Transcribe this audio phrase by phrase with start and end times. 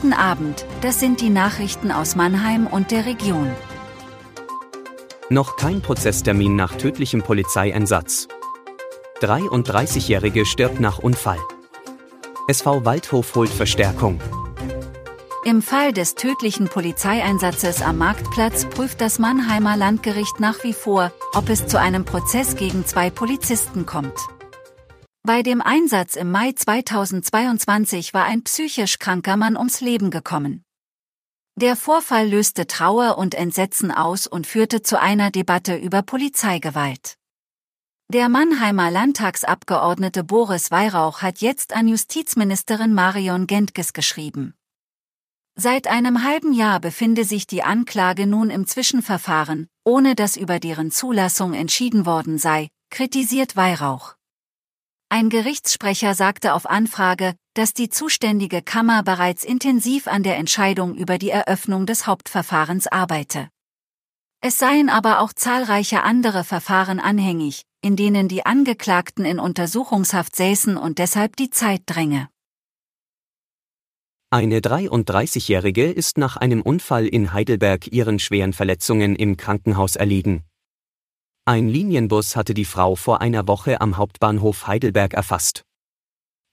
[0.00, 3.50] Guten Abend, das sind die Nachrichten aus Mannheim und der Region.
[5.28, 8.28] Noch kein Prozesstermin nach tödlichem Polizeieinsatz.
[9.20, 11.40] 33-Jährige stirbt nach Unfall.
[12.46, 14.20] SV Waldhof holt Verstärkung.
[15.44, 21.48] Im Fall des tödlichen Polizeieinsatzes am Marktplatz prüft das Mannheimer Landgericht nach wie vor, ob
[21.48, 24.14] es zu einem Prozess gegen zwei Polizisten kommt.
[25.28, 30.64] Bei dem Einsatz im Mai 2022 war ein psychisch kranker Mann ums Leben gekommen.
[31.54, 37.18] Der Vorfall löste Trauer und Entsetzen aus und führte zu einer Debatte über Polizeigewalt.
[38.10, 44.54] Der Mannheimer Landtagsabgeordnete Boris Weihrauch hat jetzt an Justizministerin Marion Gentges geschrieben.
[45.56, 50.90] Seit einem halben Jahr befinde sich die Anklage nun im Zwischenverfahren, ohne dass über deren
[50.90, 54.17] Zulassung entschieden worden sei, kritisiert Weihrauch.
[55.10, 61.16] Ein Gerichtssprecher sagte auf Anfrage, dass die zuständige Kammer bereits intensiv an der Entscheidung über
[61.16, 63.48] die Eröffnung des Hauptverfahrens arbeite.
[64.40, 70.76] Es seien aber auch zahlreiche andere Verfahren anhängig, in denen die Angeklagten in Untersuchungshaft säßen
[70.76, 72.28] und deshalb die Zeit dränge.
[74.30, 80.44] Eine 33-Jährige ist nach einem Unfall in Heidelberg ihren schweren Verletzungen im Krankenhaus erliegen.
[81.48, 85.62] Ein Linienbus hatte die Frau vor einer Woche am Hauptbahnhof Heidelberg erfasst.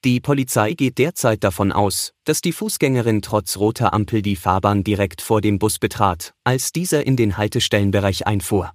[0.05, 5.21] Die Polizei geht derzeit davon aus, dass die Fußgängerin trotz roter Ampel die Fahrbahn direkt
[5.21, 8.71] vor dem Bus betrat, als dieser in den Haltestellenbereich einfuhr.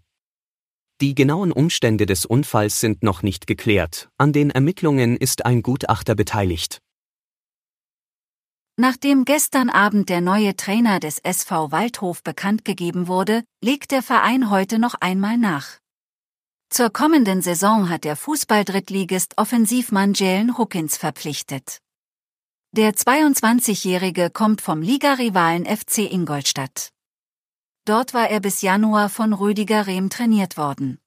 [1.00, 6.14] Die genauen Umstände des Unfalls sind noch nicht geklärt, an den Ermittlungen ist ein Gutachter
[6.14, 6.82] beteiligt.
[8.77, 14.50] Nachdem gestern Abend der neue Trainer des SV Waldhof bekannt gegeben wurde, legt der Verein
[14.50, 15.80] heute noch einmal nach.
[16.72, 21.80] Zur kommenden Saison hat der Fußball-Drittligist Offensivmann Jalen Hookins verpflichtet.
[22.70, 26.90] Der 22-Jährige kommt vom Ligarivalen FC Ingolstadt.
[27.86, 31.00] Dort war er bis Januar von Rüdiger Rehm trainiert worden.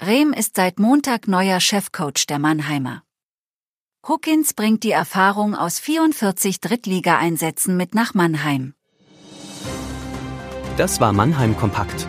[0.00, 3.02] Rehm ist seit Montag neuer Chefcoach der Mannheimer.
[4.08, 8.72] Hookins bringt die Erfahrung aus 44 Drittligaeinsätzen mit nach Mannheim.
[10.78, 12.08] Das war Mannheim Kompakt